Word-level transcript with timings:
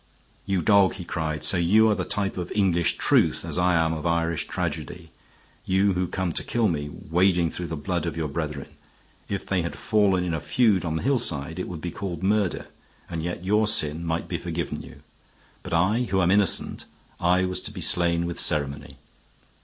"You 0.47 0.63
dog!" 0.63 0.93
he 0.95 1.03
cried. 1.05 1.43
"So 1.43 1.57
you 1.57 1.87
are 1.87 1.93
the 1.93 2.05
type 2.05 2.35
of 2.35 2.51
English 2.55 2.97
truth, 2.97 3.45
as 3.45 3.59
I 3.59 3.75
am 3.75 3.93
of 3.93 4.07
Irish 4.07 4.47
tragedy 4.47 5.11
you 5.63 5.93
who 5.93 6.07
come 6.07 6.31
to 6.31 6.43
kill 6.43 6.67
me, 6.67 6.89
wading 6.89 7.51
through 7.51 7.67
the 7.67 7.75
blood 7.75 8.07
of 8.07 8.17
your 8.17 8.27
brethren. 8.27 8.69
If 9.29 9.45
they 9.45 9.61
had 9.61 9.75
fallen 9.75 10.23
in 10.23 10.33
a 10.33 10.39
feud 10.41 10.85
on 10.85 10.95
the 10.95 11.03
hillside, 11.03 11.59
it 11.59 11.67
would 11.67 11.81
be 11.81 11.91
called 11.91 12.23
murder, 12.23 12.65
and 13.11 13.21
yet 13.21 13.45
your 13.45 13.67
sin 13.67 14.03
might 14.03 14.27
be 14.27 14.39
forgiven 14.39 14.81
you. 14.81 15.01
But 15.61 15.71
I, 15.73 16.07
who 16.09 16.19
am 16.19 16.31
innocent, 16.31 16.85
I 17.19 17.45
was 17.45 17.61
to 17.61 17.71
be 17.71 17.81
slain 17.81 18.25
with 18.25 18.39
ceremony. 18.39 18.97